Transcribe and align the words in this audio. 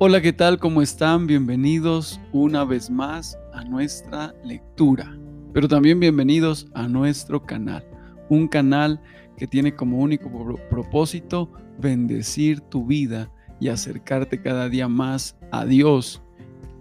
Hola, 0.00 0.20
¿qué 0.20 0.32
tal? 0.32 0.58
¿Cómo 0.58 0.82
están? 0.82 1.28
Bienvenidos 1.28 2.20
una 2.32 2.64
vez 2.64 2.90
más 2.90 3.38
a 3.52 3.62
nuestra 3.62 4.34
lectura, 4.42 5.16
pero 5.52 5.68
también 5.68 6.00
bienvenidos 6.00 6.66
a 6.74 6.88
nuestro 6.88 7.46
canal, 7.46 7.86
un 8.28 8.48
canal 8.48 9.00
que 9.36 9.46
tiene 9.46 9.76
como 9.76 9.98
único 9.98 10.28
propósito 10.68 11.52
bendecir 11.78 12.60
tu 12.60 12.84
vida 12.84 13.30
y 13.60 13.68
acercarte 13.68 14.42
cada 14.42 14.68
día 14.68 14.88
más 14.88 15.36
a 15.52 15.64
Dios 15.64 16.20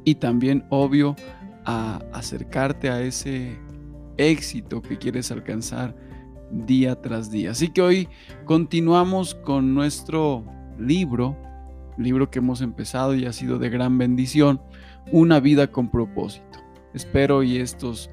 y 0.05 0.16
también, 0.16 0.66
obvio, 0.71 1.16
a 1.66 2.02
acercarte 2.13 2.89
a 2.89 2.99
ese 2.99 3.59
éxito 4.17 4.81
que 4.81 4.98
quieres 4.98 5.31
alcanzar 5.31 5.95
día 6.49 6.99
tras 6.99 7.30
día. 7.30 7.52
Así 7.52 7.70
que 7.70 7.84
hoy 7.84 8.09
continuamos 8.45 9.35
con 9.35 9.75
nuestro 9.75 10.43
libro 10.80 11.38
libro 11.97 12.29
que 12.29 12.39
hemos 12.39 12.61
empezado 12.61 13.15
y 13.15 13.25
ha 13.25 13.33
sido 13.33 13.59
de 13.59 13.70
gran 13.70 13.97
bendición, 13.97 14.61
Una 15.11 15.39
vida 15.39 15.67
con 15.67 15.89
propósito. 15.89 16.59
Espero 16.93 17.43
y 17.43 17.57
estos 17.57 18.09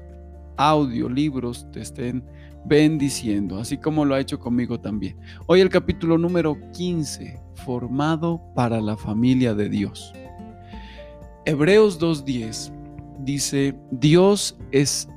audiolibros 0.57 1.71
te 1.71 1.81
estén 1.81 2.23
bendiciendo, 2.65 3.59
así 3.59 3.77
como 3.77 4.05
lo 4.05 4.15
ha 4.15 4.19
hecho 4.19 4.39
conmigo 4.39 4.79
también. 4.79 5.17
Hoy 5.47 5.61
el 5.61 5.69
capítulo 5.69 6.17
número 6.17 6.57
15, 6.73 7.39
formado 7.65 8.41
para 8.55 8.81
la 8.81 8.97
familia 8.97 9.53
de 9.53 9.69
Dios. 9.69 10.13
Hebreos 11.45 11.99
2.10 11.99 12.71
dice, 13.19 13.75
Dios 13.91 14.57
es, 14.71 15.07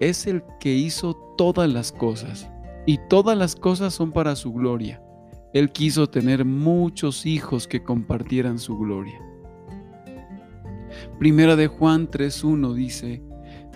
es 0.00 0.26
el 0.26 0.42
que 0.60 0.72
hizo 0.72 1.14
todas 1.36 1.70
las 1.70 1.92
cosas, 1.92 2.48
y 2.86 2.98
todas 3.08 3.36
las 3.36 3.56
cosas 3.56 3.92
son 3.94 4.12
para 4.12 4.36
su 4.36 4.52
gloria 4.52 5.00
él 5.54 5.70
quiso 5.70 6.08
tener 6.08 6.44
muchos 6.44 7.26
hijos 7.26 7.68
que 7.68 7.84
compartieran 7.84 8.58
su 8.58 8.76
gloria. 8.76 9.20
Primera 11.20 11.54
de 11.54 11.68
Juan 11.68 12.10
3.1 12.10 12.74
dice, 12.74 13.22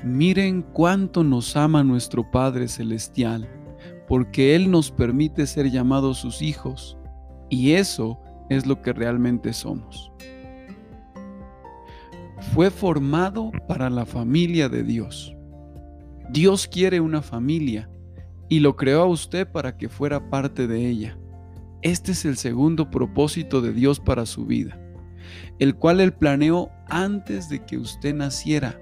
miren 0.03 0.62
cuánto 0.62 1.23
nos 1.23 1.57
ama 1.57 1.85
nuestro 1.85 2.29
Padre 2.29 2.67
Celestial, 2.67 3.48
porque 4.09 4.57
Él 4.57 4.73
nos 4.73 4.91
permite 4.91 5.47
ser 5.47 5.70
llamados 5.70 6.19
sus 6.19 6.43
hijos, 6.43 6.98
y 7.48 7.73
eso 7.73 8.19
es 8.51 8.67
lo 8.67 8.83
que 8.83 8.92
realmente 8.92 9.53
somos. 9.53 10.11
Fue 12.55 12.73
formado 12.73 13.53
para 13.69 13.89
la 13.89 14.05
familia 14.05 14.69
de 14.69 14.83
Dios. 14.83 15.33
Dios 16.31 16.67
quiere 16.67 16.98
una 16.98 17.23
familia 17.23 17.89
y 18.48 18.59
lo 18.59 18.75
creó 18.75 19.03
a 19.03 19.07
usted 19.07 19.47
para 19.47 19.77
que 19.77 19.89
fuera 19.89 20.29
parte 20.29 20.67
de 20.67 20.89
ella. 20.89 21.17
Este 21.83 22.12
es 22.12 22.25
el 22.25 22.37
segundo 22.37 22.91
propósito 22.91 23.61
de 23.61 23.73
Dios 23.73 24.01
para 24.01 24.27
su 24.27 24.47
vida, 24.47 24.81
el 25.61 25.77
cual 25.77 26.01
Él 26.01 26.12
planeó 26.12 26.70
antes 26.89 27.48
de 27.48 27.65
que 27.65 27.79
usted 27.79 28.15
naciera. 28.15 28.81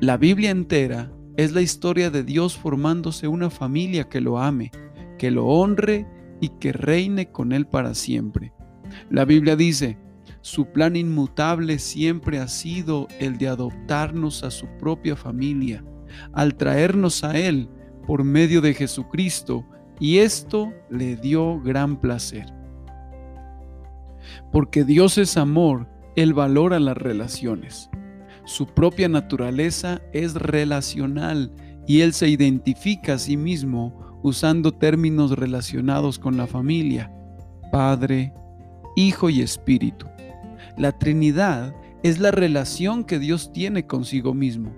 La 0.00 0.18
Biblia 0.18 0.50
entera 0.50 1.10
es 1.38 1.52
la 1.52 1.62
historia 1.62 2.10
de 2.10 2.22
Dios 2.22 2.58
formándose 2.58 3.28
una 3.28 3.48
familia 3.48 4.10
que 4.10 4.20
lo 4.20 4.38
ame, 4.38 4.70
que 5.18 5.30
lo 5.30 5.46
honre 5.46 6.06
y 6.42 6.50
que 6.60 6.72
reine 6.72 7.30
con 7.30 7.52
Él 7.52 7.66
para 7.66 7.94
siempre. 7.94 8.52
La 9.08 9.24
Biblia 9.24 9.56
dice, 9.56 9.98
su 10.42 10.66
plan 10.66 10.96
inmutable 10.96 11.78
siempre 11.78 12.40
ha 12.40 12.48
sido 12.48 13.08
el 13.20 13.38
de 13.38 13.48
adoptarnos 13.48 14.42
a 14.42 14.50
su 14.50 14.66
propia 14.78 15.16
familia, 15.16 15.82
al 16.34 16.56
traernos 16.56 17.24
a 17.24 17.38
Él 17.38 17.70
por 18.06 18.24
medio 18.24 18.60
de 18.60 18.74
Jesucristo 18.74 19.64
y 20.02 20.18
esto 20.18 20.72
le 20.90 21.14
dio 21.14 21.60
gran 21.60 21.96
placer. 21.96 22.46
Porque 24.50 24.82
Dios 24.82 25.16
es 25.16 25.36
amor, 25.36 25.86
Él 26.16 26.34
valora 26.34 26.80
las 26.80 26.96
relaciones. 26.96 27.88
Su 28.44 28.66
propia 28.66 29.08
naturaleza 29.08 30.02
es 30.12 30.34
relacional 30.34 31.52
y 31.86 32.00
Él 32.00 32.14
se 32.14 32.28
identifica 32.28 33.14
a 33.14 33.18
sí 33.18 33.36
mismo 33.36 34.18
usando 34.24 34.72
términos 34.72 35.38
relacionados 35.38 36.18
con 36.18 36.36
la 36.36 36.48
familia, 36.48 37.12
Padre, 37.70 38.34
Hijo 38.96 39.30
y 39.30 39.40
Espíritu. 39.40 40.06
La 40.76 40.90
Trinidad 40.98 41.76
es 42.02 42.18
la 42.18 42.32
relación 42.32 43.04
que 43.04 43.20
Dios 43.20 43.52
tiene 43.52 43.86
consigo 43.86 44.34
mismo. 44.34 44.72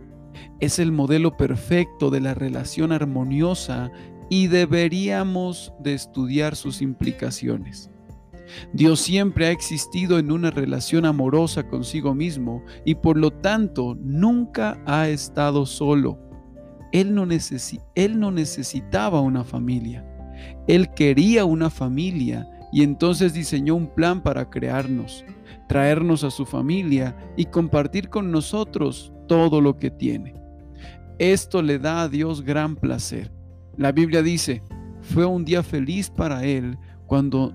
Es 0.61 0.79
el 0.79 0.93
modelo 0.93 1.39
perfecto 1.39 2.11
de 2.11 2.21
la 2.21 2.35
relación 2.35 2.93
armoniosa 2.93 3.91
y 4.35 4.49
deberíamos 4.49 5.73
de 5.79 5.95
estudiar 5.95 6.57
sus 6.57 6.83
implicaciones. 6.83 7.89
Dios 8.73 8.99
siempre 8.99 9.47
ha 9.47 9.53
existido 9.53 10.19
en 10.19 10.33
una 10.33 10.51
relación 10.51 11.05
amorosa 11.05 11.69
consigo 11.69 12.17
mismo 12.17 12.61
y 12.85 12.97
por 12.97 13.17
lo 13.17 13.31
tanto 13.31 13.97
nunca 14.03 14.83
ha 14.87 15.09
estado 15.09 15.67
solo. 15.67 16.19
Él 16.91 17.15
no, 17.15 17.29
él 17.95 18.19
no 18.19 18.33
necesitaba 18.33 19.21
una 19.21 19.45
familia. 19.45 20.05
Él 20.67 20.93
quería 20.95 21.45
una 21.45 21.71
familia 21.71 22.45
y 22.73 22.83
entonces 22.83 23.35
diseñó 23.35 23.77
un 23.77 23.87
plan 23.87 24.21
para 24.21 24.51
crearnos, 24.51 25.25
traernos 25.69 26.25
a 26.25 26.33
su 26.33 26.45
familia 26.45 27.17
y 27.37 27.45
compartir 27.45 28.09
con 28.09 28.33
nosotros 28.33 29.13
todo 29.29 29.61
lo 29.61 29.77
que 29.77 29.93
tiene. 29.93 30.35
Esto 31.21 31.63
le 31.63 31.79
da 31.79 32.03
a 32.03 32.09
Dios 32.09 32.43
gran 32.43 32.75
placer. 32.75 33.34
La 33.77 33.93
Biblia 33.93 34.23
dice, 34.23 34.63
fue 35.01 35.25
un 35.25 35.45
día 35.45 35.63
feliz 35.63 36.11
para 36.11 36.45
Él 36.45 36.79
cuando, 37.07 37.55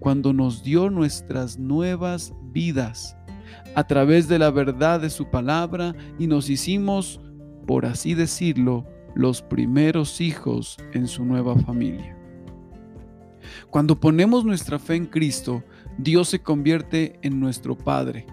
cuando 0.00 0.32
nos 0.32 0.62
dio 0.62 0.90
nuestras 0.90 1.58
nuevas 1.58 2.34
vidas 2.52 3.16
a 3.74 3.84
través 3.84 4.28
de 4.28 4.38
la 4.38 4.50
verdad 4.50 5.00
de 5.00 5.10
su 5.10 5.30
palabra 5.30 5.94
y 6.18 6.26
nos 6.26 6.50
hicimos, 6.50 7.20
por 7.66 7.86
así 7.86 8.14
decirlo, 8.14 8.86
los 9.14 9.42
primeros 9.42 10.20
hijos 10.20 10.76
en 10.92 11.06
su 11.06 11.24
nueva 11.24 11.56
familia. 11.56 12.16
Cuando 13.70 13.98
ponemos 13.98 14.44
nuestra 14.44 14.78
fe 14.78 14.96
en 14.96 15.06
Cristo, 15.06 15.62
Dios 15.98 16.28
se 16.28 16.40
convierte 16.40 17.18
en 17.22 17.38
nuestro 17.40 17.76
Padre. 17.76 18.26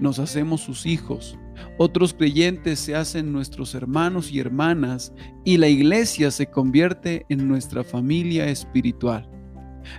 Nos 0.00 0.18
hacemos 0.18 0.60
sus 0.60 0.86
hijos 0.86 1.38
otros 1.78 2.14
creyentes 2.14 2.80
se 2.80 2.94
hacen 2.94 3.32
nuestros 3.32 3.74
hermanos 3.74 4.30
y 4.32 4.40
hermanas 4.40 5.12
y 5.44 5.58
la 5.58 5.68
iglesia 5.68 6.30
se 6.30 6.46
convierte 6.46 7.26
en 7.28 7.48
nuestra 7.48 7.84
familia 7.84 8.48
espiritual. 8.48 9.28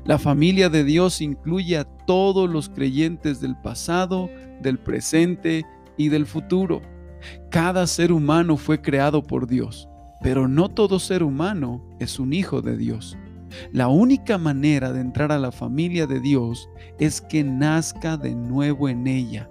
La 0.05 0.17
familia 0.17 0.69
de 0.69 0.83
Dios 0.83 1.21
incluye 1.21 1.77
a 1.77 1.85
todos 2.05 2.49
los 2.49 2.69
creyentes 2.69 3.39
del 3.39 3.55
pasado, 3.61 4.29
del 4.61 4.79
presente 4.79 5.65
y 5.97 6.09
del 6.09 6.25
futuro. 6.25 6.81
Cada 7.49 7.87
ser 7.87 8.11
humano 8.11 8.57
fue 8.57 8.81
creado 8.81 9.23
por 9.23 9.47
Dios, 9.47 9.87
pero 10.21 10.47
no 10.47 10.69
todo 10.69 10.99
ser 10.99 11.23
humano 11.23 11.81
es 11.99 12.19
un 12.19 12.33
hijo 12.33 12.61
de 12.61 12.77
Dios. 12.77 13.17
La 13.71 13.87
única 13.87 14.37
manera 14.37 14.91
de 14.91 14.99
entrar 14.99 15.31
a 15.31 15.39
la 15.39 15.51
familia 15.51 16.05
de 16.05 16.19
Dios 16.19 16.69
es 16.99 17.21
que 17.21 17.43
nazca 17.43 18.17
de 18.17 18.35
nuevo 18.35 18.89
en 18.89 19.07
ella 19.07 19.49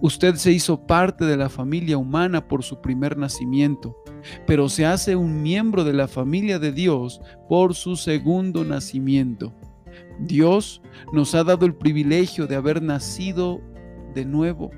Usted 0.00 0.36
se 0.36 0.52
hizo 0.52 0.86
parte 0.86 1.24
de 1.24 1.36
la 1.36 1.48
familia 1.48 1.98
humana 1.98 2.46
por 2.46 2.62
su 2.62 2.80
primer 2.80 3.16
nacimiento, 3.16 3.96
pero 4.46 4.68
se 4.68 4.86
hace 4.86 5.16
un 5.16 5.42
miembro 5.42 5.84
de 5.84 5.92
la 5.92 6.08
familia 6.08 6.58
de 6.58 6.72
Dios 6.72 7.20
por 7.48 7.74
su 7.74 7.96
segundo 7.96 8.64
nacimiento. 8.64 9.52
Dios 10.20 10.82
nos 11.12 11.34
ha 11.34 11.44
dado 11.44 11.66
el 11.66 11.74
privilegio 11.74 12.46
de 12.46 12.56
haber 12.56 12.82
nacido 12.82 13.60
de 14.14 14.24
nuevo, 14.24 14.70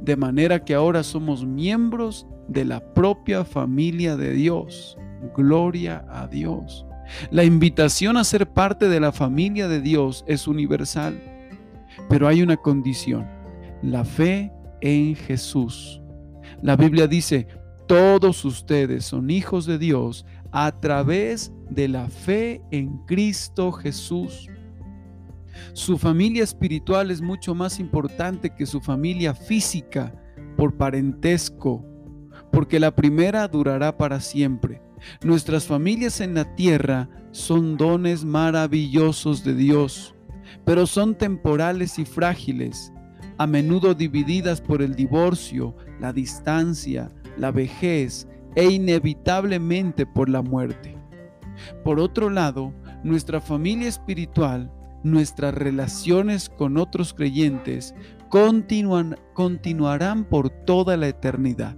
de 0.00 0.16
manera 0.16 0.64
que 0.64 0.74
ahora 0.74 1.02
somos 1.02 1.44
miembros 1.44 2.26
de 2.48 2.64
la 2.64 2.92
propia 2.94 3.44
familia 3.44 4.16
de 4.16 4.32
Dios. 4.32 4.98
Gloria 5.36 6.04
a 6.10 6.26
Dios. 6.26 6.86
La 7.30 7.44
invitación 7.44 8.16
a 8.16 8.24
ser 8.24 8.46
parte 8.46 8.88
de 8.88 9.00
la 9.00 9.12
familia 9.12 9.68
de 9.68 9.80
Dios 9.80 10.24
es 10.26 10.46
universal, 10.46 11.20
pero 12.08 12.28
hay 12.28 12.42
una 12.42 12.56
condición 12.56 13.26
la 13.84 14.04
fe 14.04 14.50
en 14.80 15.14
Jesús. 15.14 16.00
La 16.62 16.76
Biblia 16.76 17.06
dice, 17.06 17.46
todos 17.86 18.44
ustedes 18.44 19.04
son 19.04 19.30
hijos 19.30 19.66
de 19.66 19.78
Dios 19.78 20.24
a 20.52 20.72
través 20.80 21.52
de 21.68 21.88
la 21.88 22.08
fe 22.08 22.62
en 22.70 22.98
Cristo 23.06 23.72
Jesús. 23.72 24.48
Su 25.74 25.98
familia 25.98 26.42
espiritual 26.42 27.10
es 27.10 27.20
mucho 27.20 27.54
más 27.54 27.78
importante 27.78 28.54
que 28.54 28.64
su 28.64 28.80
familia 28.80 29.34
física 29.34 30.14
por 30.56 30.76
parentesco, 30.76 31.84
porque 32.50 32.80
la 32.80 32.94
primera 32.94 33.46
durará 33.48 33.96
para 33.98 34.20
siempre. 34.20 34.80
Nuestras 35.22 35.66
familias 35.66 36.20
en 36.20 36.34
la 36.34 36.54
tierra 36.54 37.10
son 37.32 37.76
dones 37.76 38.24
maravillosos 38.24 39.44
de 39.44 39.54
Dios, 39.54 40.14
pero 40.64 40.86
son 40.86 41.14
temporales 41.16 41.98
y 41.98 42.06
frágiles 42.06 42.93
a 43.38 43.46
menudo 43.46 43.94
divididas 43.94 44.60
por 44.60 44.82
el 44.82 44.94
divorcio, 44.94 45.76
la 46.00 46.12
distancia, 46.12 47.10
la 47.36 47.50
vejez 47.50 48.28
e 48.54 48.64
inevitablemente 48.64 50.06
por 50.06 50.28
la 50.28 50.42
muerte. 50.42 50.96
Por 51.82 52.00
otro 52.00 52.30
lado, 52.30 52.72
nuestra 53.02 53.40
familia 53.40 53.88
espiritual 53.88 54.70
nuestras 55.04 55.54
relaciones 55.54 56.48
con 56.48 56.76
otros 56.78 57.14
creyentes 57.14 57.94
continuarán 59.34 60.24
por 60.24 60.50
toda 60.50 60.96
la 60.96 61.06
eternidad. 61.06 61.76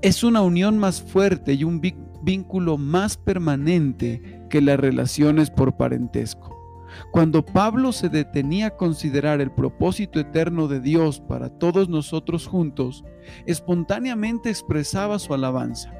Es 0.00 0.24
una 0.24 0.40
unión 0.40 0.78
más 0.78 1.02
fuerte 1.02 1.52
y 1.52 1.64
un 1.64 1.82
vínculo 2.22 2.78
más 2.78 3.18
permanente 3.18 4.46
que 4.48 4.62
las 4.62 4.80
relaciones 4.80 5.50
por 5.50 5.76
parentesco. 5.76 6.61
Cuando 7.10 7.44
Pablo 7.44 7.92
se 7.92 8.08
detenía 8.08 8.68
a 8.68 8.76
considerar 8.76 9.40
el 9.40 9.50
propósito 9.50 10.20
eterno 10.20 10.68
de 10.68 10.80
Dios 10.80 11.20
para 11.20 11.48
todos 11.48 11.88
nosotros 11.88 12.46
juntos, 12.46 13.04
espontáneamente 13.46 14.50
expresaba 14.50 15.18
su 15.18 15.34
alabanza. 15.34 15.92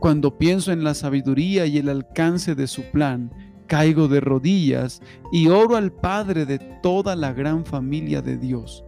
Cuando 0.00 0.36
pienso 0.38 0.72
en 0.72 0.84
la 0.84 0.94
sabiduría 0.94 1.66
y 1.66 1.78
el 1.78 1.88
alcance 1.88 2.54
de 2.54 2.66
su 2.66 2.82
plan, 2.90 3.32
caigo 3.66 4.08
de 4.08 4.20
rodillas 4.20 5.00
y 5.30 5.48
oro 5.48 5.76
al 5.76 5.92
Padre 5.92 6.46
de 6.46 6.58
toda 6.82 7.14
la 7.14 7.32
gran 7.32 7.64
familia 7.64 8.22
de 8.22 8.36
Dios, 8.36 8.84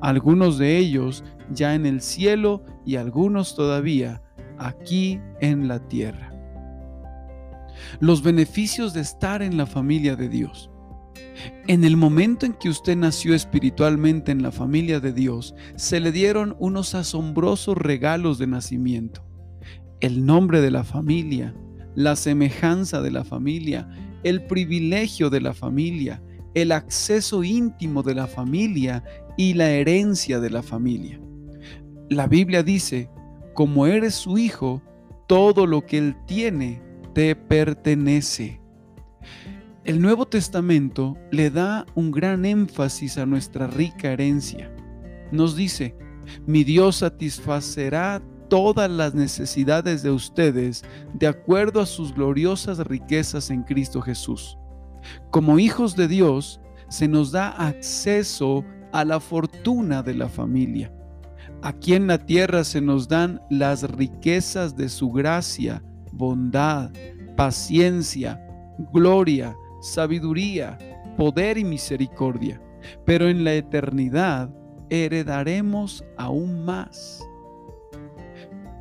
algunos 0.00 0.58
de 0.58 0.76
ellos 0.76 1.24
ya 1.50 1.74
en 1.74 1.86
el 1.86 2.00
cielo 2.00 2.62
y 2.84 2.96
algunos 2.96 3.54
todavía 3.54 4.22
aquí 4.58 5.20
en 5.40 5.68
la 5.68 5.78
tierra. 5.88 6.32
Los 8.00 8.22
beneficios 8.22 8.92
de 8.92 9.00
estar 9.00 9.42
en 9.42 9.56
la 9.56 9.66
familia 9.66 10.16
de 10.16 10.28
Dios. 10.28 10.70
En 11.66 11.84
el 11.84 11.96
momento 11.96 12.46
en 12.46 12.52
que 12.52 12.68
usted 12.68 12.96
nació 12.96 13.34
espiritualmente 13.34 14.32
en 14.32 14.42
la 14.42 14.52
familia 14.52 15.00
de 15.00 15.12
Dios, 15.12 15.54
se 15.76 16.00
le 16.00 16.12
dieron 16.12 16.56
unos 16.58 16.94
asombrosos 16.94 17.76
regalos 17.76 18.38
de 18.38 18.46
nacimiento. 18.46 19.24
El 20.00 20.26
nombre 20.26 20.60
de 20.60 20.70
la 20.70 20.84
familia, 20.84 21.54
la 21.94 22.16
semejanza 22.16 23.00
de 23.00 23.10
la 23.10 23.24
familia, 23.24 23.88
el 24.22 24.46
privilegio 24.46 25.30
de 25.30 25.40
la 25.40 25.54
familia, 25.54 26.22
el 26.54 26.72
acceso 26.72 27.42
íntimo 27.42 28.02
de 28.02 28.14
la 28.14 28.26
familia 28.26 29.02
y 29.36 29.54
la 29.54 29.70
herencia 29.70 30.40
de 30.40 30.50
la 30.50 30.62
familia. 30.62 31.20
La 32.10 32.26
Biblia 32.26 32.62
dice, 32.62 33.10
como 33.54 33.86
eres 33.86 34.14
su 34.14 34.38
hijo, 34.38 34.82
todo 35.26 35.66
lo 35.66 35.86
que 35.86 35.98
él 35.98 36.16
tiene 36.26 36.82
te 37.14 37.34
pertenece. 37.34 38.60
El 39.84 40.00
Nuevo 40.00 40.24
Testamento 40.24 41.18
le 41.30 41.50
da 41.50 41.84
un 41.94 42.10
gran 42.10 42.46
énfasis 42.46 43.18
a 43.18 43.26
nuestra 43.26 43.66
rica 43.66 44.12
herencia. 44.12 44.74
Nos 45.30 45.56
dice, 45.56 45.94
mi 46.46 46.64
Dios 46.64 46.96
satisfacerá 46.96 48.22
todas 48.48 48.90
las 48.90 49.14
necesidades 49.14 50.02
de 50.02 50.10
ustedes 50.10 50.86
de 51.12 51.26
acuerdo 51.26 51.82
a 51.82 51.86
sus 51.86 52.14
gloriosas 52.14 52.78
riquezas 52.78 53.50
en 53.50 53.62
Cristo 53.62 54.00
Jesús. 54.00 54.56
Como 55.30 55.58
hijos 55.58 55.94
de 55.96 56.08
Dios, 56.08 56.62
se 56.88 57.06
nos 57.06 57.30
da 57.30 57.48
acceso 57.50 58.64
a 58.90 59.04
la 59.04 59.20
fortuna 59.20 60.02
de 60.02 60.14
la 60.14 60.30
familia. 60.30 60.94
Aquí 61.60 61.92
en 61.92 62.06
la 62.06 62.16
tierra 62.16 62.64
se 62.64 62.80
nos 62.80 63.06
dan 63.06 63.42
las 63.50 63.82
riquezas 63.82 64.76
de 64.76 64.88
su 64.88 65.10
gracia, 65.10 65.82
bondad, 66.10 66.90
paciencia, 67.36 68.40
gloria, 68.94 69.54
sabiduría, 69.84 70.78
poder 71.16 71.58
y 71.58 71.64
misericordia, 71.64 72.60
pero 73.04 73.28
en 73.28 73.44
la 73.44 73.52
eternidad 73.52 74.50
heredaremos 74.88 76.04
aún 76.16 76.64
más. 76.64 77.22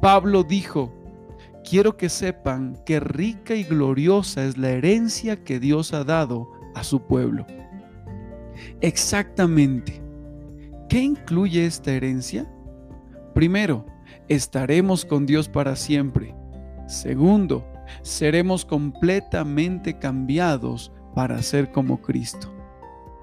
Pablo 0.02 0.44
dijo, 0.44 0.94
quiero 1.70 1.98
que 1.98 2.10
sepan 2.10 2.78
que 2.86 3.00
rica 3.00 3.54
y 3.54 3.64
gloriosa 3.64 4.46
es 4.46 4.58
la 4.58 4.70
herencia 4.70 5.44
que 5.44 5.60
Dios 5.60 5.94
ha 5.94 6.04
dado 6.04 6.50
a 6.74 6.84
su 6.84 7.02
pueblo. 7.02 7.46
Exactamente. 8.82 10.02
¿Qué 10.88 11.02
incluye 11.02 11.66
esta 11.66 11.92
herencia? 11.92 12.50
Primero, 13.34 13.86
estaremos 14.30 15.06
con 15.06 15.26
Dios 15.26 15.50
para 15.50 15.76
siempre. 15.76 16.34
Segundo, 16.88 17.66
seremos 18.02 18.66
completamente 18.66 19.98
cambiados 19.98 20.92
para 21.16 21.42
ser 21.42 21.72
como 21.72 22.02
Cristo. 22.02 22.52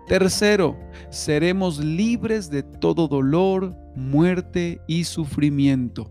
Tercero, 0.06 0.76
seremos 1.10 1.78
libres 1.78 2.50
de 2.50 2.62
todo 2.62 3.06
dolor, 3.06 3.76
muerte 3.94 4.80
y 4.88 5.04
sufrimiento. 5.04 6.10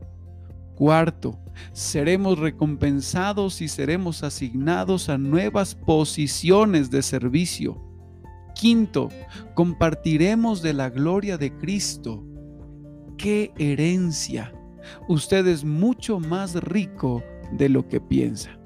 Cuarto, 0.75 1.37
seremos 1.73 2.39
recompensados 2.39 3.61
y 3.61 3.67
seremos 3.67 4.23
asignados 4.23 5.09
a 5.09 5.17
nuevas 5.17 5.75
posiciones 5.75 6.89
de 6.89 7.01
servicio. 7.01 7.83
Quinto, 8.55 9.09
compartiremos 9.53 10.61
de 10.61 10.73
la 10.73 10.89
gloria 10.89 11.37
de 11.37 11.51
Cristo. 11.57 12.23
¡Qué 13.17 13.51
herencia! 13.57 14.53
Usted 15.09 15.45
es 15.47 15.65
mucho 15.65 16.19
más 16.19 16.55
rico 16.55 17.21
de 17.51 17.69
lo 17.69 17.87
que 17.87 17.99
piensa. 17.99 18.59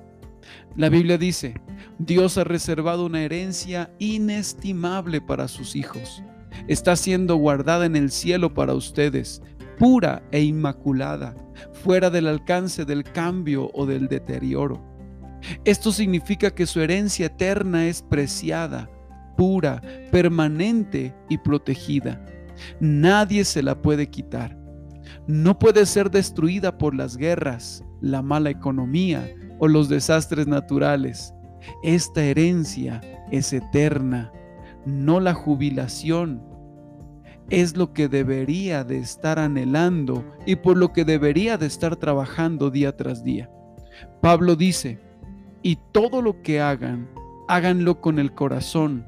La 0.75 0.89
Biblia 0.89 1.17
dice, 1.17 1.55
Dios 1.99 2.37
ha 2.37 2.43
reservado 2.43 3.05
una 3.05 3.23
herencia 3.23 3.93
inestimable 3.99 5.21
para 5.21 5.47
sus 5.47 5.75
hijos. 5.75 6.23
Está 6.67 6.95
siendo 6.95 7.35
guardada 7.35 7.85
en 7.85 7.95
el 7.95 8.11
cielo 8.11 8.53
para 8.53 8.73
ustedes, 8.73 9.41
pura 9.77 10.23
e 10.31 10.41
inmaculada, 10.41 11.35
fuera 11.83 12.09
del 12.09 12.27
alcance 12.27 12.85
del 12.85 13.03
cambio 13.03 13.69
o 13.73 13.85
del 13.85 14.07
deterioro. 14.07 14.81
Esto 15.65 15.91
significa 15.91 16.51
que 16.51 16.65
su 16.65 16.79
herencia 16.81 17.27
eterna 17.27 17.87
es 17.87 18.01
preciada, 18.01 18.89
pura, 19.35 19.81
permanente 20.11 21.13
y 21.29 21.37
protegida. 21.37 22.25
Nadie 22.79 23.43
se 23.45 23.61
la 23.61 23.81
puede 23.81 24.09
quitar. 24.09 24.57
No 25.27 25.59
puede 25.59 25.85
ser 25.85 26.09
destruida 26.09 26.77
por 26.77 26.95
las 26.95 27.17
guerras, 27.17 27.83
la 28.03 28.21
mala 28.21 28.49
economía 28.49 29.33
o 29.59 29.67
los 29.67 29.87
desastres 29.87 30.45
naturales. 30.45 31.33
Esta 31.83 32.21
herencia 32.21 32.99
es 33.31 33.53
eterna, 33.53 34.31
no 34.85 35.21
la 35.21 35.33
jubilación. 35.33 36.43
Es 37.49 37.77
lo 37.77 37.93
que 37.93 38.09
debería 38.09 38.83
de 38.83 38.97
estar 38.97 39.39
anhelando 39.39 40.23
y 40.45 40.57
por 40.57 40.75
lo 40.77 40.91
que 40.91 41.05
debería 41.05 41.57
de 41.57 41.65
estar 41.65 41.95
trabajando 41.95 42.69
día 42.69 42.95
tras 42.97 43.23
día. 43.23 43.49
Pablo 44.21 44.57
dice, 44.57 44.99
y 45.61 45.77
todo 45.93 46.21
lo 46.21 46.41
que 46.41 46.59
hagan, 46.59 47.09
háganlo 47.47 48.01
con 48.01 48.19
el 48.19 48.33
corazón, 48.33 49.05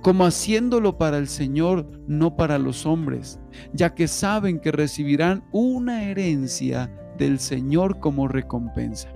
como 0.00 0.24
haciéndolo 0.24 0.96
para 0.96 1.18
el 1.18 1.28
Señor, 1.28 1.86
no 2.06 2.36
para 2.36 2.58
los 2.58 2.86
hombres, 2.86 3.38
ya 3.74 3.94
que 3.94 4.08
saben 4.08 4.60
que 4.60 4.72
recibirán 4.72 5.44
una 5.52 6.04
herencia 6.04 6.90
del 7.20 7.38
Señor 7.38 8.00
como 8.00 8.26
recompensa. 8.26 9.08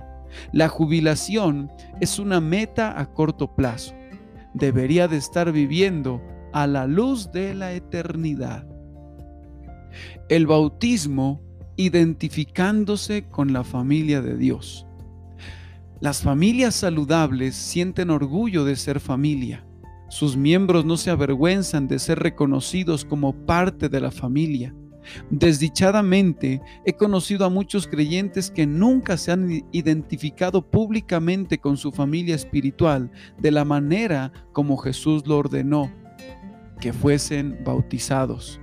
La 0.53 0.69
jubilación 0.69 1.71
es 1.99 2.19
una 2.19 2.39
meta 2.39 2.97
a 2.99 3.11
corto 3.11 3.55
plazo. 3.55 3.93
Debería 4.53 5.09
de 5.09 5.17
estar 5.17 5.51
viviendo 5.51 6.21
a 6.53 6.67
la 6.67 6.87
luz 6.87 7.31
de 7.33 7.53
la 7.53 7.73
eternidad. 7.73 8.65
El 10.29 10.47
bautismo 10.47 11.41
identificándose 11.77 13.27
con 13.29 13.51
la 13.51 13.63
familia 13.63 14.21
de 14.21 14.37
Dios. 14.37 14.85
Las 15.99 16.21
familias 16.21 16.75
saludables 16.75 17.55
sienten 17.55 18.09
orgullo 18.09 18.65
de 18.65 18.75
ser 18.75 18.99
familia. 18.99 19.65
Sus 20.09 20.37
miembros 20.37 20.85
no 20.85 20.97
se 20.97 21.09
avergüenzan 21.09 21.87
de 21.87 21.99
ser 21.99 22.19
reconocidos 22.19 23.03
como 23.03 23.33
parte 23.45 23.89
de 23.89 23.99
la 23.99 24.11
familia. 24.11 24.75
Desdichadamente, 25.29 26.61
he 26.85 26.93
conocido 26.93 27.45
a 27.45 27.49
muchos 27.49 27.87
creyentes 27.87 28.51
que 28.51 28.65
nunca 28.65 29.17
se 29.17 29.31
han 29.31 29.65
identificado 29.71 30.61
públicamente 30.61 31.57
con 31.57 31.77
su 31.77 31.91
familia 31.91 32.35
espiritual 32.35 33.11
de 33.39 33.51
la 33.51 33.65
manera 33.65 34.31
como 34.51 34.77
Jesús 34.77 35.25
lo 35.25 35.37
ordenó, 35.37 35.91
que 36.79 36.93
fuesen 36.93 37.59
bautizados. 37.63 38.59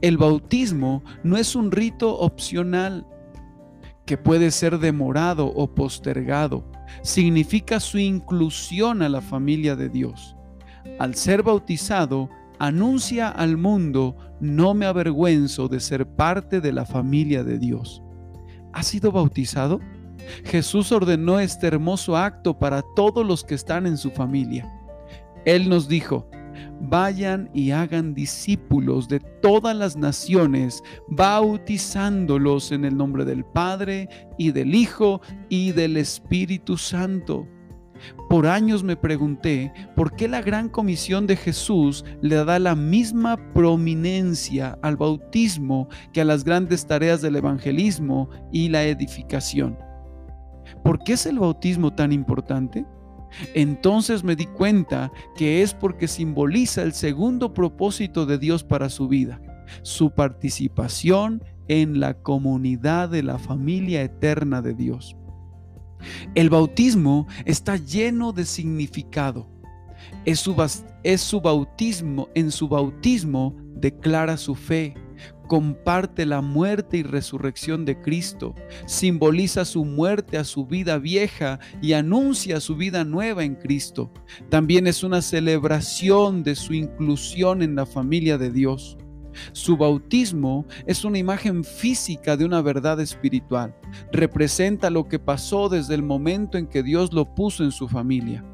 El 0.00 0.18
bautismo 0.18 1.02
no 1.22 1.36
es 1.36 1.54
un 1.56 1.70
rito 1.70 2.18
opcional 2.18 3.06
que 4.06 4.18
puede 4.18 4.50
ser 4.50 4.78
demorado 4.78 5.46
o 5.46 5.74
postergado. 5.74 6.64
Significa 7.02 7.80
su 7.80 7.98
inclusión 7.98 9.02
a 9.02 9.08
la 9.08 9.20
familia 9.20 9.76
de 9.76 9.88
Dios. 9.88 10.36
Al 10.98 11.14
ser 11.14 11.42
bautizado, 11.42 12.28
anuncia 12.58 13.28
al 13.28 13.56
mundo, 13.56 14.16
no 14.42 14.74
me 14.74 14.86
avergüenzo 14.86 15.68
de 15.68 15.78
ser 15.78 16.04
parte 16.04 16.60
de 16.60 16.72
la 16.72 16.84
familia 16.84 17.44
de 17.44 17.58
Dios. 17.58 18.02
¿Ha 18.72 18.82
sido 18.82 19.12
bautizado? 19.12 19.78
Jesús 20.44 20.90
ordenó 20.90 21.38
este 21.38 21.68
hermoso 21.68 22.16
acto 22.16 22.58
para 22.58 22.82
todos 22.96 23.24
los 23.24 23.44
que 23.44 23.54
están 23.54 23.86
en 23.86 23.96
su 23.96 24.10
familia. 24.10 24.68
Él 25.44 25.68
nos 25.68 25.86
dijo, 25.86 26.28
vayan 26.80 27.50
y 27.54 27.70
hagan 27.70 28.14
discípulos 28.14 29.08
de 29.08 29.20
todas 29.20 29.76
las 29.76 29.96
naciones, 29.96 30.82
bautizándolos 31.06 32.72
en 32.72 32.84
el 32.84 32.96
nombre 32.96 33.24
del 33.24 33.44
Padre 33.44 34.08
y 34.38 34.50
del 34.50 34.74
Hijo 34.74 35.20
y 35.50 35.70
del 35.70 35.96
Espíritu 35.96 36.76
Santo 36.76 37.46
Por 38.28 38.46
años 38.46 38.82
me 38.82 38.96
pregunté 38.96 39.72
por 39.94 40.14
qué 40.14 40.28
la 40.28 40.42
gran 40.42 40.68
comisión 40.68 41.26
de 41.26 41.36
Jesús 41.36 42.04
le 42.20 42.36
da 42.44 42.58
la 42.58 42.74
misma 42.74 43.36
prominencia 43.52 44.78
al 44.82 44.96
bautismo 44.96 45.88
que 46.12 46.20
a 46.20 46.24
las 46.24 46.44
grandes 46.44 46.86
tareas 46.86 47.22
del 47.22 47.36
evangelismo 47.36 48.28
y 48.52 48.68
la 48.68 48.84
edificación. 48.84 49.78
¿Por 50.82 50.98
qué 51.04 51.14
es 51.14 51.26
el 51.26 51.38
bautismo 51.38 51.92
tan 51.92 52.12
importante? 52.12 52.86
Entonces 53.54 54.24
me 54.24 54.36
di 54.36 54.46
cuenta 54.46 55.10
que 55.36 55.62
es 55.62 55.74
porque 55.74 56.08
simboliza 56.08 56.82
el 56.82 56.92
segundo 56.92 57.54
propósito 57.54 58.26
de 58.26 58.38
Dios 58.38 58.64
para 58.64 58.88
su 58.88 59.08
vida, 59.08 59.40
su 59.82 60.10
participación 60.10 61.42
en 61.68 62.00
la 62.00 62.14
comunidad 62.14 63.08
de 63.08 63.22
la 63.22 63.38
familia 63.38 64.02
eterna 64.02 64.60
de 64.60 64.74
Dios. 64.74 65.16
El 66.34 66.50
bautismo 66.50 67.26
está 67.44 67.76
lleno 67.76 68.32
de 68.32 68.44
significado. 68.44 69.48
Es 70.24 70.40
su, 70.40 70.54
es 71.02 71.20
su, 71.20 71.40
bautismo, 71.40 72.28
en 72.34 72.50
su 72.50 72.68
bautismo 72.68 73.56
declara 73.74 74.36
su 74.36 74.54
fe, 74.54 74.94
comparte 75.48 76.24
la 76.24 76.40
muerte 76.40 76.98
y 76.98 77.02
resurrección 77.02 77.84
de 77.84 78.00
Cristo, 78.00 78.54
simboliza 78.86 79.64
su 79.64 79.84
muerte 79.84 80.38
a 80.38 80.44
su 80.44 80.66
vida 80.66 80.98
vieja 80.98 81.58
y 81.82 81.92
anuncia 81.92 82.60
su 82.60 82.76
vida 82.76 83.04
nueva 83.04 83.44
en 83.44 83.56
Cristo. 83.56 84.12
También 84.48 84.86
es 84.86 85.02
una 85.02 85.20
celebración 85.20 86.42
de 86.42 86.54
su 86.54 86.72
inclusión 86.74 87.62
en 87.62 87.74
la 87.74 87.86
familia 87.86 88.38
de 88.38 88.50
Dios. 88.50 88.96
Su 89.52 89.76
bautismo 89.76 90.64
es 90.86 91.04
una 91.04 91.18
imagen 91.18 91.64
física 91.64 92.36
de 92.36 92.44
una 92.44 92.62
verdad 92.62 93.00
espiritual. 93.00 93.74
Representa 94.12 94.90
lo 94.90 95.08
que 95.08 95.18
pasó 95.18 95.68
desde 95.68 95.94
el 95.94 96.02
momento 96.02 96.58
en 96.58 96.66
que 96.66 96.82
Dios 96.82 97.12
lo 97.12 97.34
puso 97.34 97.64
en 97.64 97.72
su 97.72 97.88
familia. 97.88 98.44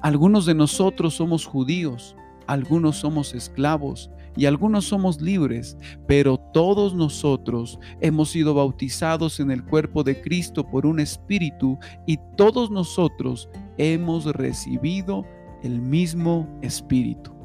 Algunos 0.00 0.46
de 0.46 0.54
nosotros 0.54 1.14
somos 1.14 1.44
judíos, 1.44 2.16
algunos 2.46 2.96
somos 2.96 3.34
esclavos 3.34 4.10
y 4.36 4.46
algunos 4.46 4.84
somos 4.84 5.20
libres, 5.20 5.76
pero 6.06 6.38
todos 6.38 6.94
nosotros 6.94 7.78
hemos 8.00 8.30
sido 8.30 8.54
bautizados 8.54 9.40
en 9.40 9.50
el 9.50 9.64
cuerpo 9.64 10.04
de 10.04 10.20
Cristo 10.20 10.68
por 10.68 10.86
un 10.86 11.00
espíritu 11.00 11.78
y 12.06 12.18
todos 12.36 12.70
nosotros 12.70 13.48
hemos 13.78 14.26
recibido 14.26 15.24
el 15.62 15.80
mismo 15.80 16.48
espíritu. 16.62 17.35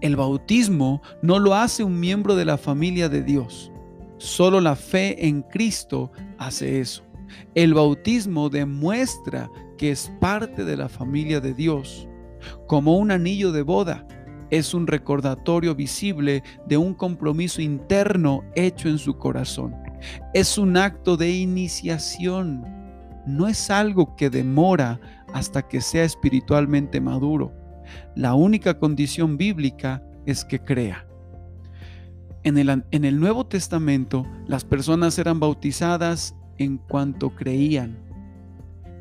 El 0.00 0.16
bautismo 0.16 1.02
no 1.22 1.38
lo 1.38 1.54
hace 1.54 1.84
un 1.84 1.98
miembro 1.98 2.36
de 2.36 2.44
la 2.44 2.58
familia 2.58 3.08
de 3.08 3.22
Dios. 3.22 3.72
Solo 4.18 4.60
la 4.60 4.76
fe 4.76 5.26
en 5.26 5.42
Cristo 5.42 6.10
hace 6.38 6.80
eso. 6.80 7.04
El 7.54 7.74
bautismo 7.74 8.48
demuestra 8.48 9.50
que 9.76 9.90
es 9.90 10.12
parte 10.20 10.64
de 10.64 10.76
la 10.76 10.88
familia 10.88 11.40
de 11.40 11.54
Dios. 11.54 12.08
Como 12.66 12.96
un 12.96 13.10
anillo 13.10 13.52
de 13.52 13.62
boda, 13.62 14.06
es 14.50 14.74
un 14.74 14.86
recordatorio 14.86 15.74
visible 15.74 16.42
de 16.66 16.76
un 16.76 16.94
compromiso 16.94 17.60
interno 17.60 18.42
hecho 18.54 18.88
en 18.88 18.98
su 18.98 19.16
corazón. 19.18 19.76
Es 20.34 20.58
un 20.58 20.76
acto 20.76 21.16
de 21.16 21.30
iniciación. 21.30 22.64
No 23.26 23.46
es 23.46 23.70
algo 23.70 24.16
que 24.16 24.30
demora 24.30 25.00
hasta 25.34 25.62
que 25.62 25.80
sea 25.80 26.04
espiritualmente 26.04 27.00
maduro. 27.00 27.52
La 28.14 28.34
única 28.34 28.78
condición 28.78 29.36
bíblica 29.36 30.02
es 30.26 30.44
que 30.44 30.60
crea. 30.60 31.06
En 32.44 32.58
el, 32.58 32.84
en 32.90 33.04
el, 33.04 33.18
Nuevo 33.18 33.46
Testamento, 33.46 34.26
las 34.46 34.64
personas 34.64 35.18
eran 35.18 35.40
bautizadas 35.40 36.34
en 36.58 36.78
cuanto 36.78 37.30
creían. 37.30 37.98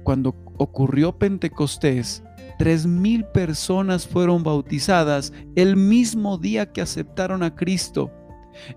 Cuando 0.03 0.35
ocurrió 0.57 1.17
Pentecostés, 1.17 2.23
tres 2.57 2.85
mil 2.85 3.25
personas 3.25 4.07
fueron 4.07 4.43
bautizadas 4.43 5.33
el 5.55 5.75
mismo 5.75 6.37
día 6.37 6.71
que 6.71 6.81
aceptaron 6.81 7.43
a 7.43 7.55
Cristo. 7.55 8.11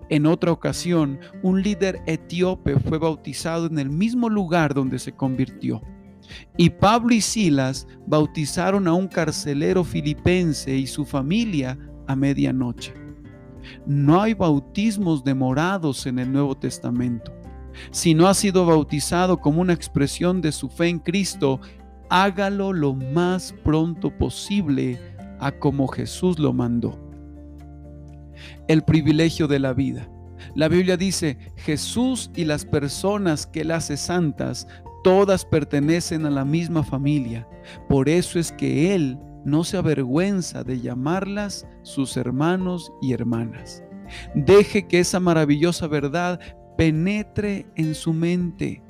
En 0.09 0.25
otra 0.25 0.51
ocasión, 0.51 1.19
un 1.41 1.61
líder 1.61 2.01
etíope 2.05 2.79
fue 2.79 2.99
bautizado 2.99 3.65
en 3.65 3.79
el 3.79 3.89
mismo 3.89 4.29
lugar 4.29 4.73
donde 4.73 4.99
se 4.99 5.13
convirtió. 5.13 5.81
Y 6.57 6.69
Pablo 6.69 7.13
y 7.13 7.21
Silas 7.21 7.87
bautizaron 8.07 8.87
a 8.87 8.93
un 8.93 9.07
carcelero 9.07 9.83
filipense 9.83 10.75
y 10.75 10.87
su 10.87 11.05
familia 11.05 11.77
a 12.07 12.15
medianoche. 12.15 12.93
No 13.85 14.21
hay 14.21 14.33
bautismos 14.33 15.23
demorados 15.23 16.05
en 16.05 16.19
el 16.19 16.31
Nuevo 16.31 16.57
Testamento. 16.57 17.31
Si 17.91 18.13
no 18.13 18.27
ha 18.27 18.33
sido 18.33 18.65
bautizado 18.65 19.39
como 19.39 19.61
una 19.61 19.73
expresión 19.73 20.41
de 20.41 20.51
su 20.51 20.69
fe 20.69 20.87
en 20.87 20.99
Cristo, 20.99 21.59
hágalo 22.09 22.73
lo 22.73 22.93
más 22.93 23.53
pronto 23.63 24.15
posible 24.17 24.99
a 25.39 25.51
como 25.51 25.87
Jesús 25.87 26.37
lo 26.39 26.53
mandó. 26.53 26.99
El 28.67 28.83
privilegio 28.83 29.47
de 29.47 29.59
la 29.59 29.73
vida. 29.73 30.09
La 30.55 30.67
Biblia 30.67 30.97
dice, 30.97 31.37
Jesús 31.55 32.31
y 32.35 32.45
las 32.45 32.65
personas 32.65 33.45
que 33.45 33.61
él 33.61 33.71
hace 33.71 33.95
santas 33.95 34.67
Todas 35.03 35.45
pertenecen 35.45 36.25
a 36.25 36.29
la 36.29 36.45
misma 36.45 36.83
familia. 36.83 37.47
Por 37.89 38.09
eso 38.09 38.39
es 38.39 38.51
que 38.51 38.93
Él 38.93 39.17
no 39.43 39.63
se 39.63 39.77
avergüenza 39.77 40.63
de 40.63 40.79
llamarlas 40.79 41.65
sus 41.81 42.17
hermanos 42.17 42.91
y 43.01 43.13
hermanas. 43.13 43.83
Deje 44.35 44.87
que 44.87 44.99
esa 44.99 45.19
maravillosa 45.19 45.87
verdad 45.87 46.39
penetre 46.77 47.67
en 47.75 47.95
su 47.95 48.13
mente. 48.13 48.83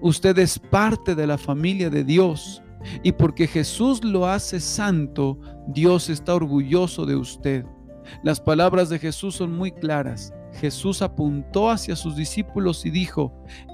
Usted 0.00 0.38
es 0.38 0.58
parte 0.58 1.14
de 1.14 1.26
la 1.26 1.38
familia 1.38 1.90
de 1.90 2.04
Dios 2.04 2.62
y 3.02 3.12
porque 3.12 3.46
Jesús 3.46 4.02
lo 4.04 4.26
hace 4.26 4.60
santo, 4.60 5.38
Dios 5.68 6.10
está 6.10 6.34
orgulloso 6.34 7.06
de 7.06 7.16
usted. 7.16 7.64
Las 8.22 8.40
palabras 8.40 8.88
de 8.88 8.98
Jesús 8.98 9.36
son 9.36 9.56
muy 9.56 9.72
claras. 9.72 10.32
Jesús 10.60 11.02
apuntó 11.02 11.70
hacia 11.70 11.96
sus 11.96 12.16
discípulos 12.16 12.86
y 12.86 12.90
dijo, 12.90 13.32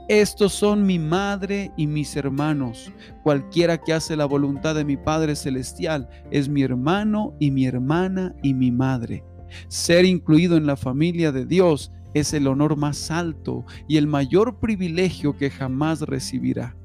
estos 0.09 0.53
son 0.53 0.87
mi 0.87 0.99
madre 0.99 1.71
y 1.77 1.87
mis 1.87 2.17
hermanos. 2.17 2.91
Cualquiera 3.23 3.79
que 3.79 3.93
hace 3.93 4.17
la 4.17 4.25
voluntad 4.25 4.75
de 4.75 4.85
mi 4.85 4.97
Padre 4.97 5.37
Celestial 5.37 6.09
es 6.31 6.49
mi 6.49 6.63
hermano 6.63 7.35
y 7.39 7.51
mi 7.51 7.67
hermana 7.67 8.35
y 8.43 8.55
mi 8.55 8.71
madre. 8.71 9.25
Ser 9.69 10.05
incluido 10.05 10.57
en 10.57 10.67
la 10.67 10.77
familia 10.77 11.33
de 11.33 11.47
Dios 11.47 11.93
es 12.15 12.33
el 12.33 12.47
honor 12.47 12.77
más 12.77 13.11
alto 13.11 13.65
y 13.89 13.99
el 13.99 14.07
mayor 14.07 14.59
privilegio 14.59 15.37
que 15.37 15.51
jamás 15.51 16.01
recibirá. 16.03 16.77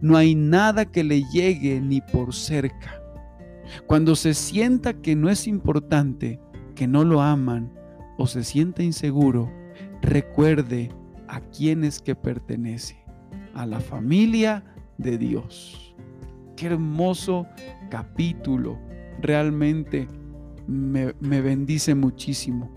No 0.00 0.16
hay 0.16 0.34
nada 0.34 0.86
que 0.86 1.04
le 1.04 1.22
llegue 1.32 1.80
ni 1.80 2.00
por 2.00 2.34
cerca. 2.34 3.00
Cuando 3.86 4.16
se 4.16 4.34
sienta 4.34 4.94
que 4.94 5.14
no 5.14 5.28
es 5.28 5.46
importante, 5.46 6.40
que 6.74 6.86
no 6.86 7.04
lo 7.04 7.20
aman, 7.22 7.72
o 8.16 8.26
se 8.26 8.44
sienta 8.44 8.82
inseguro, 8.82 9.50
recuerde 10.02 10.90
a 11.28 11.40
quienes 11.40 12.00
que 12.00 12.14
pertenece, 12.14 12.96
a 13.54 13.66
la 13.66 13.80
familia 13.80 14.64
de 14.98 15.18
Dios. 15.18 15.94
Qué 16.56 16.66
hermoso 16.66 17.46
capítulo, 17.90 18.78
realmente 19.20 20.06
me, 20.66 21.14
me 21.20 21.40
bendice 21.40 21.94
muchísimo. 21.94 22.70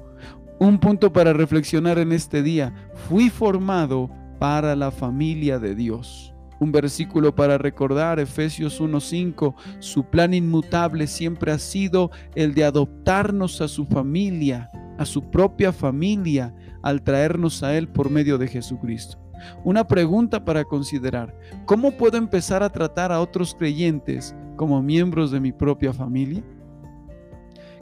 Un 0.60 0.80
punto 0.80 1.14
para 1.14 1.34
reflexionar 1.34 2.00
en 2.00 2.12
este 2.12 2.42
día, 2.42 2.74
fui 3.08 3.30
formado 3.30 4.10
para 4.40 4.76
la 4.76 4.90
familia 4.90 5.60
de 5.60 5.76
Dios. 5.76 6.34
Un 6.60 6.72
versículo 6.72 7.36
para 7.36 7.60
recordar, 7.60 8.20
Efesios 8.20 8.82
1:5, 8.82 9.54
su 9.80 10.06
plan 10.06 10.34
inmutable 10.34 11.06
siempre 11.06 11.52
ha 11.52 11.60
sido 11.60 12.10
el 12.34 12.56
de 12.56 12.64
adoptarnos 12.64 13.62
a 13.62 13.68
su 13.68 13.86
familia 13.86 14.72
a 14.98 15.06
su 15.06 15.30
propia 15.30 15.72
familia 15.72 16.54
al 16.82 17.02
traernos 17.02 17.64
a 17.64 17.76
Él 17.78 17.88
por 17.88 18.10
medio 18.10 18.38
de 18.38 18.48
Jesucristo. 18.48 19.18
Una 19.64 19.88
pregunta 19.88 20.44
para 20.44 20.64
considerar, 20.64 21.38
¿cómo 21.66 21.92
puedo 21.92 22.18
empezar 22.18 22.64
a 22.64 22.72
tratar 22.72 23.12
a 23.12 23.22
otros 23.22 23.54
creyentes 23.54 24.36
como 24.56 24.82
miembros 24.82 25.32
de 25.32 25.40
mi 25.40 25.52
propia 25.52 25.94
familia? 25.94 26.44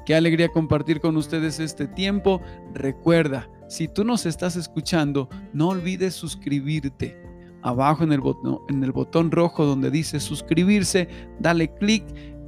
Qué 0.06 0.14
alegría 0.14 0.50
compartir 0.50 1.00
con 1.00 1.18
ustedes 1.18 1.60
este 1.60 1.88
tiempo. 1.88 2.40
Recuerda, 2.74 3.50
si 3.68 3.88
tú 3.88 4.04
nos 4.04 4.26
estás 4.26 4.56
escuchando, 4.56 5.30
no 5.54 5.70
olvides 5.70 6.14
suscribirte. 6.14 7.20
Abajo 7.64 8.04
en 8.04 8.12
el 8.12 8.22
botón, 8.22 8.60
en 8.70 8.84
el 8.84 8.92
botón 8.92 9.32
rojo 9.32 9.66
donde 9.66 9.90
dice 9.90 10.20
suscribirse, 10.20 11.08
dale 11.40 11.74
clic 11.74 12.04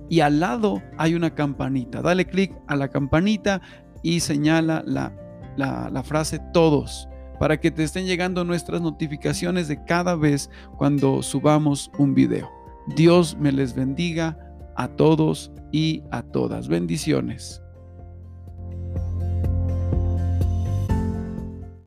y 0.10 0.20
al 0.20 0.40
lado 0.40 0.84
hay 0.98 1.16
una 1.16 1.34
campanita. 1.34 2.04
Dale 2.04 2.26
clic 2.26 2.54
a 2.68 2.76
la 2.76 2.90
campanita 2.90 3.62
y 4.04 4.20
señala 4.20 4.84
la, 4.86 5.12
la, 5.58 6.04
frase 6.04 6.40
todos 6.54 7.08
para 7.40 7.60
que 7.60 7.72
te 7.72 7.84
estén 7.84 8.06
llegando 8.06 8.44
nuestras 8.44 8.82
notificaciones 8.82 9.68
de 9.68 9.84
cada 9.84 10.16
vez 10.16 10.50
cuando 10.78 11.22
subamos 11.22 11.92
un 11.98 12.14
video. 12.14 12.50
Dios 12.96 13.38
me 13.38 13.52
les 13.52 13.76
bendiga 13.76 14.38
a 14.76 14.88
todos 14.88 15.52
y 15.72 16.04
a 16.12 16.22
todas. 16.22 16.68
Bendiciones. 16.68 17.62